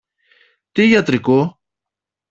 Τι 0.71 0.83
γιατρικό; 0.87 1.59